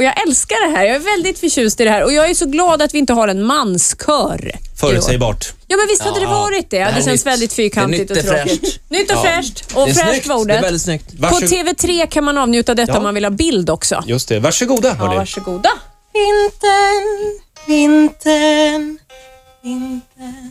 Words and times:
Och 0.00 0.04
jag 0.04 0.22
älskar 0.28 0.68
det 0.70 0.76
här. 0.76 0.84
Jag 0.84 0.94
är 0.96 0.98
väldigt 1.00 1.38
förtjust 1.38 1.80
i 1.80 1.84
det 1.84 1.90
här 1.90 2.04
och 2.04 2.12
jag 2.12 2.30
är 2.30 2.34
så 2.34 2.46
glad 2.46 2.82
att 2.82 2.94
vi 2.94 2.98
inte 2.98 3.12
har 3.12 3.28
en 3.28 3.44
manskör. 3.44 4.52
Förutsägbart. 4.80 5.52
Ja, 5.68 5.76
men 5.76 5.86
visst 5.88 6.02
hade 6.02 6.20
det 6.20 6.26
varit 6.26 6.70
det. 6.70 6.78
det 6.78 6.84
Det 6.84 6.92
känns 6.94 7.06
nytt. 7.06 7.26
väldigt 7.26 7.52
fyrkantigt 7.52 8.00
nytt, 8.00 8.10
och 8.10 8.16
det 8.16 8.20
är 8.30 8.44
tråkigt. 8.44 8.60
fräscht. 8.60 8.80
Nytt 8.90 9.10
och 9.10 9.16
Ja. 9.16 9.22
fräscht. 9.22 9.64
Och 9.74 9.86
det 9.86 9.90
är 9.90 9.94
fräscht 9.94 10.10
snyggt. 10.10 10.26
var 10.26 10.34
Det 10.36 10.40
är 10.40 10.42
ordet. 10.56 10.64
väldigt 10.64 10.82
snyggt. 10.82 11.10
På 11.10 11.22
Varsågod. 11.22 11.48
TV3 11.50 12.06
kan 12.06 12.24
man 12.24 12.38
avnjuta 12.38 12.74
detta 12.74 12.92
Ja. 12.92 12.96
om 12.98 13.02
man 13.02 13.14
vill 13.14 13.24
ha 13.24 13.30
bild 13.30 13.70
också. 13.70 14.02
Just 14.06 14.28
det. 14.28 14.38
Varsågoda 14.40 14.96
Ja, 14.98 15.06
varsågoda. 15.06 15.70
Vintern, 16.12 17.38
vintern. 17.66 18.98
Vintern 19.62 20.50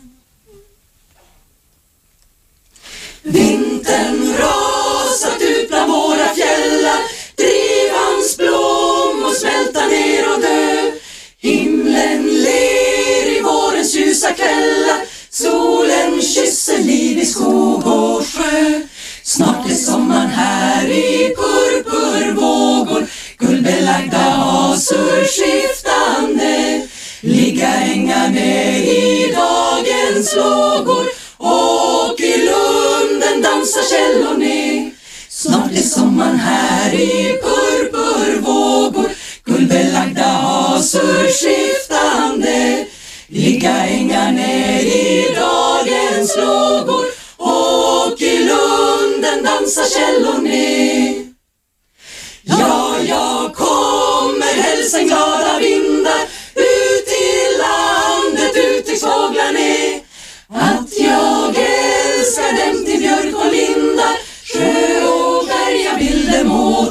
dagens 30.29 30.36
lågor 30.36 31.06
Och 31.38 32.19
i 32.19 32.38
lunden 32.38 33.42
dansar 33.42 33.83
källor 33.83 34.38
ner 34.38 34.92
Snart 35.30 35.72
är 35.72 35.81
sommaren 35.81 36.36
här 36.36 36.94
i 36.94 37.39
purpurvågor. 37.42 39.09
Guldbelagda 39.45 40.23
hasor 40.23 41.28
skiftande. 41.28 42.86
Ligga 43.28 43.86
ängar 43.88 44.31
ner 44.31 44.80
i 44.80 45.36
dagens 45.36 46.38
lågor. 46.38 47.06
Och 47.38 48.22
i 48.22 48.38
lunden 48.38 49.44
dansar 49.44 49.86
källor 49.86 50.42
ner 50.42 50.89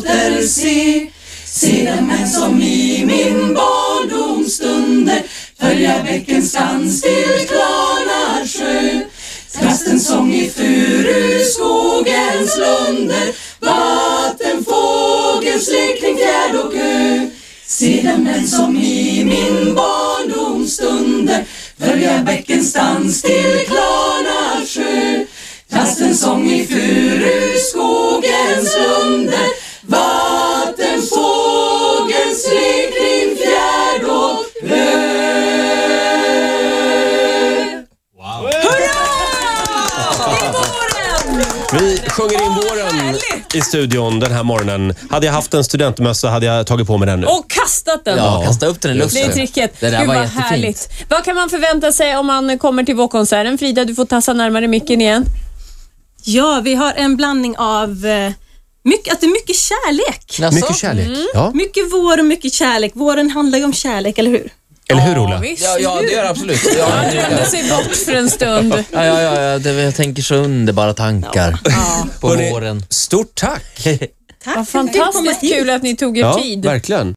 åter 0.09 0.43
se. 0.43 1.07
Se 1.45 1.85
dem 1.85 2.11
än 2.11 2.29
som 2.29 2.63
i 2.63 3.05
min 3.07 3.55
barndoms 3.55 4.55
stunder 4.55 5.23
Följa 5.61 6.03
bäckens 6.03 6.53
dans 6.53 7.03
till 7.03 7.47
klarnar 7.49 8.47
sjö 8.47 9.01
Trastens 9.53 10.07
sång 10.07 10.35
i 10.35 10.51
furuskogens 10.51 12.59
lunder 12.59 13.35
Vattenfågelns 13.61 15.69
lek 15.69 16.01
kring 16.01 16.17
fjärd 16.17 16.55
och 16.55 16.75
ö. 16.75 17.29
Se 17.67 18.03
dem 18.03 18.27
än 18.27 18.47
som 18.47 18.77
i 18.77 19.25
min 19.25 19.75
barndoms 19.75 20.75
stunder 20.75 21.45
Följa 21.79 22.19
bäckens 22.19 22.73
dans 22.73 23.23
till 23.23 23.59
klarnar 23.67 24.67
sjö 24.67 25.25
Trastens 25.71 26.21
sång 26.21 26.51
i 26.51 26.67
furuskogens 26.67 28.77
lunder 28.77 29.68
Vi 41.73 41.99
sjunger 42.09 42.43
in 42.45 42.53
våren 42.55 43.17
i 43.55 43.61
studion 43.61 44.21
den 44.21 44.33
här 44.33 44.43
morgonen. 44.43 44.95
Hade 45.11 45.27
jag 45.27 45.33
haft 45.33 45.55
en 45.55 45.65
studentmössa 45.65 46.29
hade 46.29 46.47
jag 46.47 46.67
tagit 46.67 46.87
på 46.87 46.99
mig 46.99 47.07
den 47.07 47.21
nu. 47.21 47.27
Och 47.27 47.51
kastat 47.51 48.05
den. 48.05 48.19
Ja, 48.19 48.43
kasta 48.47 48.67
upp 48.67 48.81
den 48.81 48.91
i 48.91 48.95
Det 48.95 49.01
är 49.01 49.05
luften. 49.05 49.33
tricket. 49.33 49.81
Det 49.81 49.91
där 49.91 49.99
Gud 49.99 50.09
var 50.09 50.15
vad 50.15 50.25
jättefint. 50.25 50.47
härligt. 50.47 50.89
Vad 51.09 51.25
kan 51.25 51.35
man 51.37 51.51
förvänta 51.51 51.93
sig 51.93 52.17
om 52.17 52.27
man 52.27 52.59
kommer 52.59 52.85
till 52.85 52.95
vårkonserten? 52.97 53.59
Frida, 53.59 53.85
du 53.85 53.95
får 53.95 54.05
tassa 54.05 54.33
närmare 54.33 54.69
micken 54.69 55.01
igen. 55.01 55.25
Ja, 56.25 56.61
vi 56.65 56.75
har 56.75 56.93
en 56.97 57.17
blandning 57.17 57.57
av 57.59 58.07
eh, 58.07 58.33
mycket, 58.85 59.13
att 59.15 59.21
det 59.21 59.27
är 59.27 59.33
mycket 59.33 59.57
kärlek. 59.57 60.53
Mycket 60.55 60.77
kärlek. 60.77 61.07
Mm. 61.07 61.27
Ja. 61.35 61.51
Mycket 61.55 61.93
vår 61.93 62.19
och 62.19 62.25
mycket 62.27 62.53
kärlek. 62.53 62.93
Våren 62.95 63.31
handlar 63.31 63.59
ju 63.59 63.65
om 63.65 63.73
kärlek, 63.73 64.19
eller 64.19 64.31
hur? 64.31 64.51
Eller 64.89 65.01
hur 65.03 65.19
Ola? 65.19 65.39
visst. 65.39 65.63
Ja, 65.65 65.77
ja, 65.81 66.01
det 66.01 66.13
gör 66.13 66.23
det 66.23 66.29
absolut. 66.31 66.61
Ja, 66.79 66.87
Han 66.91 67.11
drömde 67.11 67.45
sig 67.45 67.65
bort 67.71 67.97
för 67.97 68.15
en 68.15 68.31
stund. 68.31 68.75
ja, 68.93 69.05
ja, 69.05 69.23
ja, 69.23 69.41
ja 69.41 69.59
det, 69.59 69.73
jag 69.73 69.95
tänker 69.95 70.23
så 70.23 70.35
underbara 70.35 70.95
tankar 70.95 71.59
på 72.21 72.29
Hörrni, 72.29 72.51
våren. 72.53 72.83
Stort 72.89 73.35
tack! 73.35 73.87
Tack 74.45 74.57
Vad 74.57 74.69
för 74.69 74.79
att 74.79 74.87
fick 74.87 74.93
komma 75.01 75.13
fantastiskt 75.13 75.43
hit. 75.43 75.55
kul 75.55 75.71
att 75.71 75.83
ni 75.83 75.97
tog 75.97 76.19
er 76.19 76.23
Ja, 76.23 76.39
tid. 76.43 76.65
verkligen. 76.65 77.07